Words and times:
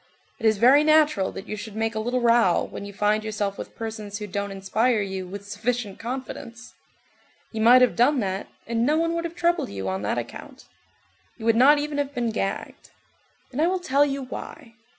It 0.39 0.47
is 0.47 0.57
very 0.57 0.83
natural 0.83 1.31
that 1.31 1.47
you 1.47 1.55
should 1.55 1.75
make 1.75 1.93
a 1.93 1.99
little 1.99 2.21
row 2.21 2.63
when 2.71 2.85
you 2.85 2.91
find 2.91 3.23
yourself 3.23 3.59
with 3.59 3.75
persons 3.75 4.17
who 4.17 4.25
don't 4.25 4.49
inspire 4.49 4.99
you 5.01 5.27
with 5.27 5.47
sufficient 5.47 5.99
confidence. 5.99 6.73
You 7.51 7.61
might 7.61 7.83
have 7.83 7.95
done 7.95 8.19
that, 8.21 8.47
and 8.65 8.83
no 8.83 8.97
one 8.97 9.13
would 9.13 9.25
have 9.25 9.35
troubled 9.35 9.69
you 9.69 9.87
on 9.87 10.01
that 10.01 10.17
account. 10.17 10.65
You 11.37 11.45
would 11.45 11.55
not 11.55 11.77
even 11.77 11.99
have 11.99 12.15
been 12.15 12.31
gagged. 12.31 12.89
And 13.51 13.61
I 13.61 13.67
will 13.67 13.77
tell 13.79 14.03
you 14.03 14.23
why. 14.23 14.73